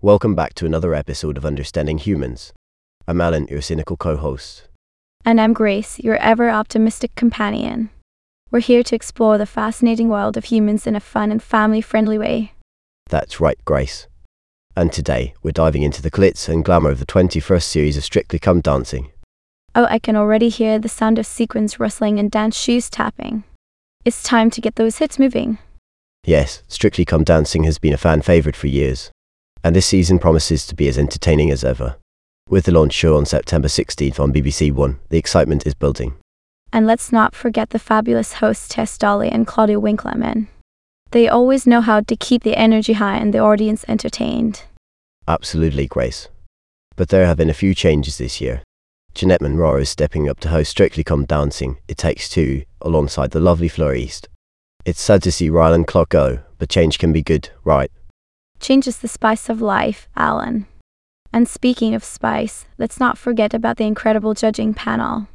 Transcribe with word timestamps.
Welcome 0.00 0.34
back 0.34 0.54
to 0.54 0.66
another 0.66 0.94
episode 0.94 1.36
of 1.36 1.44
Understanding 1.44 1.98
Humans. 1.98 2.52
I'm 3.06 3.20
Alan, 3.20 3.48
your 3.48 3.60
cynical 3.60 3.96
co 3.96 4.16
host. 4.16 4.68
And 5.24 5.40
I'm 5.40 5.52
Grace, 5.52 5.98
your 5.98 6.16
ever 6.16 6.48
optimistic 6.48 7.14
companion. 7.14 7.90
We're 8.50 8.60
here 8.60 8.82
to 8.84 8.94
explore 8.94 9.36
the 9.36 9.44
fascinating 9.44 10.08
world 10.08 10.36
of 10.36 10.44
humans 10.44 10.86
in 10.86 10.94
a 10.94 11.00
fun 11.00 11.30
and 11.30 11.42
family 11.42 11.80
friendly 11.80 12.16
way. 12.16 12.52
That's 13.08 13.40
right, 13.40 13.58
Grace. 13.64 14.06
And 14.76 14.92
today, 14.92 15.34
we're 15.42 15.50
diving 15.50 15.82
into 15.82 16.00
the 16.00 16.10
glitz 16.10 16.48
and 16.48 16.64
glamour 16.64 16.90
of 16.90 17.00
the 17.00 17.06
21st 17.06 17.64
series 17.64 17.96
of 17.96 18.04
Strictly 18.04 18.38
Come 18.38 18.60
Dancing. 18.60 19.10
Oh, 19.74 19.86
I 19.86 19.98
can 19.98 20.14
already 20.14 20.48
hear 20.48 20.78
the 20.78 20.88
sound 20.88 21.18
of 21.18 21.26
sequins 21.26 21.80
rustling 21.80 22.18
and 22.18 22.30
dance 22.30 22.56
shoes 22.56 22.88
tapping. 22.88 23.44
It's 24.04 24.22
time 24.22 24.50
to 24.50 24.60
get 24.60 24.76
those 24.76 24.98
hits 24.98 25.18
moving. 25.18 25.58
Yes, 26.24 26.62
Strictly 26.68 27.04
Come 27.04 27.24
Dancing 27.24 27.64
has 27.64 27.78
been 27.78 27.94
a 27.94 27.98
fan 27.98 28.20
favourite 28.22 28.56
for 28.56 28.66
years, 28.66 29.10
and 29.64 29.74
this 29.74 29.86
season 29.86 30.18
promises 30.18 30.66
to 30.66 30.74
be 30.74 30.88
as 30.88 30.98
entertaining 30.98 31.50
as 31.50 31.64
ever. 31.64 31.96
With 32.48 32.64
the 32.64 32.72
launch 32.72 32.92
show 32.92 33.16
on 33.16 33.26
September 33.26 33.68
16th 33.68 34.20
on 34.20 34.32
BBC 34.32 34.72
One, 34.72 35.00
the 35.08 35.18
excitement 35.18 35.66
is 35.66 35.74
building. 35.74 36.14
And 36.72 36.86
let's 36.86 37.12
not 37.12 37.34
forget 37.34 37.70
the 37.70 37.78
fabulous 37.78 38.34
hosts 38.34 38.68
Tess 38.68 38.98
Daly 38.98 39.30
and 39.30 39.46
Claudia 39.46 39.80
Winkleman. 39.80 40.48
They 41.10 41.28
always 41.28 41.66
know 41.66 41.80
how 41.80 42.00
to 42.00 42.16
keep 42.16 42.42
the 42.42 42.56
energy 42.56 42.94
high 42.94 43.16
and 43.16 43.32
the 43.32 43.38
audience 43.38 43.84
entertained. 43.88 44.64
Absolutely, 45.26 45.86
Grace. 45.86 46.28
But 46.96 47.08
there 47.08 47.26
have 47.26 47.38
been 47.38 47.48
a 47.48 47.54
few 47.54 47.74
changes 47.74 48.18
this 48.18 48.40
year. 48.40 48.62
Janette 49.14 49.40
Manrara 49.40 49.80
is 49.80 49.88
stepping 49.88 50.28
up 50.28 50.40
to 50.40 50.48
host 50.48 50.70
Strictly 50.70 51.04
Come 51.04 51.24
Dancing, 51.24 51.78
It 51.88 51.96
Takes 51.96 52.28
Two, 52.28 52.64
alongside 52.82 53.30
the 53.30 53.40
lovely 53.40 53.68
Fleur 53.68 53.94
East. 53.94 54.28
It's 54.88 55.02
sad 55.02 55.22
to 55.24 55.30
see 55.30 55.50
Rylan 55.50 55.86
Clark 55.86 56.08
go, 56.08 56.38
but 56.56 56.70
change 56.70 56.98
can 56.98 57.12
be 57.12 57.20
good, 57.20 57.50
right? 57.62 57.92
Change 58.58 58.86
is 58.86 59.00
the 59.00 59.06
spice 59.06 59.50
of 59.50 59.60
life, 59.60 60.08
Alan. 60.16 60.66
And 61.30 61.46
speaking 61.46 61.94
of 61.94 62.02
spice, 62.02 62.64
let's 62.78 62.98
not 62.98 63.18
forget 63.18 63.52
about 63.52 63.76
the 63.76 63.84
incredible 63.84 64.32
judging 64.32 64.72
panel. 64.72 65.28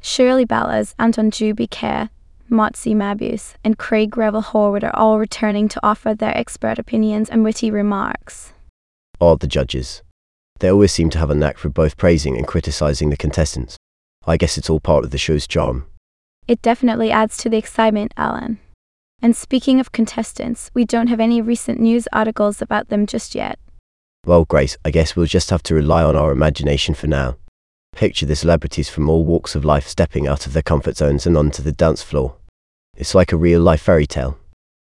Shirley 0.00 0.46
Ballas, 0.46 0.94
Anton 0.98 1.30
Jubiker, 1.30 2.08
Motsi 2.50 2.96
Mabuse, 2.96 3.56
and 3.62 3.76
Craig 3.76 4.16
Revel 4.16 4.40
Horwood 4.40 4.82
are 4.82 4.96
all 4.96 5.18
returning 5.18 5.68
to 5.68 5.80
offer 5.82 6.14
their 6.14 6.34
expert 6.34 6.78
opinions 6.78 7.28
and 7.28 7.44
witty 7.44 7.70
remarks. 7.70 8.54
All 9.20 9.36
the 9.36 9.46
judges. 9.46 10.02
They 10.60 10.70
always 10.70 10.92
seem 10.92 11.10
to 11.10 11.18
have 11.18 11.28
a 11.28 11.34
knack 11.34 11.58
for 11.58 11.68
both 11.68 11.98
praising 11.98 12.38
and 12.38 12.46
criticizing 12.46 13.10
the 13.10 13.18
contestants. 13.18 13.76
I 14.26 14.38
guess 14.38 14.56
it's 14.56 14.70
all 14.70 14.80
part 14.80 15.04
of 15.04 15.10
the 15.10 15.18
show's 15.18 15.46
charm. 15.46 15.84
It 16.48 16.62
definitely 16.62 17.10
adds 17.10 17.36
to 17.38 17.50
the 17.50 17.58
excitement, 17.58 18.14
Alan. 18.16 18.58
And 19.22 19.34
speaking 19.34 19.80
of 19.80 19.92
contestants, 19.92 20.70
we 20.74 20.84
don't 20.84 21.06
have 21.06 21.20
any 21.20 21.40
recent 21.40 21.80
news 21.80 22.06
articles 22.12 22.60
about 22.60 22.88
them 22.88 23.06
just 23.06 23.34
yet. 23.34 23.58
Well, 24.24 24.44
Grace, 24.44 24.76
I 24.84 24.90
guess 24.90 25.16
we'll 25.16 25.26
just 25.26 25.50
have 25.50 25.62
to 25.64 25.74
rely 25.74 26.02
on 26.02 26.16
our 26.16 26.32
imagination 26.32 26.94
for 26.94 27.06
now. 27.06 27.36
Picture 27.92 28.26
the 28.26 28.36
celebrities 28.36 28.90
from 28.90 29.08
all 29.08 29.24
walks 29.24 29.54
of 29.54 29.64
life 29.64 29.88
stepping 29.88 30.26
out 30.26 30.46
of 30.46 30.52
their 30.52 30.62
comfort 30.62 30.96
zones 30.96 31.26
and 31.26 31.36
onto 31.36 31.62
the 31.62 31.72
dance 31.72 32.02
floor. 32.02 32.36
It's 32.96 33.14
like 33.14 33.32
a 33.32 33.36
real 33.36 33.60
life 33.60 33.82
fairy 33.82 34.06
tale. 34.06 34.38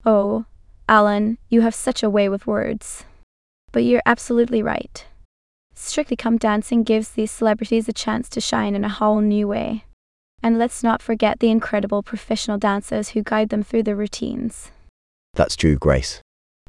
Oh, 0.04 0.46
Alan, 0.88 1.38
you 1.48 1.60
have 1.60 1.74
such 1.74 2.02
a 2.02 2.10
way 2.10 2.28
with 2.28 2.46
words. 2.46 3.04
But 3.70 3.84
you're 3.84 4.02
absolutely 4.06 4.62
right. 4.62 5.04
Strictly 5.74 6.16
Come 6.16 6.38
Dancing 6.38 6.82
gives 6.82 7.10
these 7.10 7.30
celebrities 7.30 7.88
a 7.88 7.92
chance 7.92 8.28
to 8.30 8.40
shine 8.40 8.74
in 8.74 8.84
a 8.84 8.88
whole 8.88 9.20
new 9.20 9.46
way. 9.46 9.84
And 10.42 10.58
let's 10.58 10.82
not 10.82 11.02
forget 11.02 11.40
the 11.40 11.50
incredible 11.50 12.02
professional 12.02 12.58
dancers 12.58 13.10
who 13.10 13.22
guide 13.22 13.48
them 13.48 13.62
through 13.62 13.82
the 13.82 13.96
routines. 13.96 14.70
That's 15.34 15.56
true, 15.56 15.76
Grace. 15.76 16.20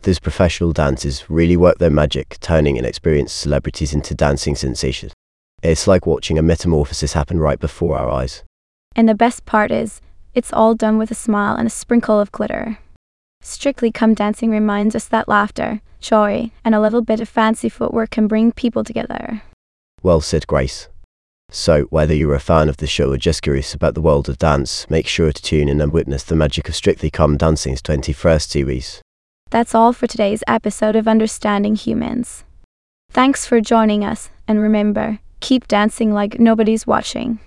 These 0.02 0.20
professional 0.20 0.72
dancers 0.72 1.30
really 1.30 1.58
work 1.58 1.78
their 1.78 1.90
magic, 1.90 2.38
turning 2.40 2.78
inexperienced 2.78 3.36
celebrities 3.36 3.94
into 3.94 4.16
dancing 4.16 4.56
sensations. 4.56 5.14
It's 5.62 5.88
like 5.88 6.06
watching 6.06 6.38
a 6.38 6.42
metamorphosis 6.42 7.14
happen 7.14 7.40
right 7.40 7.60
before 7.60 7.98
our 7.98 8.10
eyes. 8.10 8.44
And 8.96 9.10
the 9.10 9.16
best 9.16 9.46
part 9.46 9.72
is, 9.72 10.02
it's 10.34 10.54
all 10.54 10.74
done 10.74 10.98
with 10.98 11.12
a 11.12 11.16
smile 11.16 11.56
and 11.56 11.68
a 11.68 11.72
sprinkle 11.72 12.20
of 12.20 12.32
glitter. 12.32 12.80
Strictly 13.42 13.92
Come 13.92 14.14
Dancing 14.14 14.52
reminds 14.52 14.96
us 14.96 15.06
that 15.06 15.28
laughter, 15.28 15.82
joy, 16.00 16.52
and 16.64 16.74
a 16.74 16.82
little 16.82 17.02
bit 17.02 17.20
of 17.20 17.28
fancy 17.28 17.70
footwork 17.70 18.10
can 18.12 18.28
bring 18.28 18.52
people 18.52 18.84
together. 18.84 19.42
Well 20.02 20.22
said, 20.22 20.48
Grace. 20.48 20.88
So, 21.52 21.84
whether 21.86 22.14
you're 22.14 22.36
a 22.36 22.40
fan 22.40 22.70
of 22.70 22.78
the 22.78 22.88
show 22.88 23.12
or 23.12 23.18
just 23.18 23.42
curious 23.42 23.74
about 23.74 23.96
the 23.96 24.02
world 24.02 24.30
of 24.30 24.38
dance, 24.38 24.88
make 24.90 25.08
sure 25.08 25.32
to 25.32 25.42
tune 25.42 25.68
in 25.68 25.82
and 25.82 25.92
witness 25.92 26.24
the 26.24 26.36
magic 26.36 26.70
of 26.70 26.76
Strictly 26.76 27.10
Come 27.10 27.38
Dancing's 27.38 27.82
21st 27.82 28.48
series. 28.50 29.02
That's 29.50 29.74
all 29.74 29.92
for 29.94 30.06
today's 30.06 30.44
episode 30.48 30.96
of 30.96 31.08
Understanding 31.08 31.76
Humans. 31.76 32.44
Thanks 33.12 33.48
for 33.48 33.62
joining 33.62 34.06
us, 34.06 34.30
and 34.48 34.62
remember, 34.62 35.20
keep 35.40 35.68
dancing 35.68 36.14
like 36.14 36.40
nobody's 36.40 36.86
watching. 36.86 37.40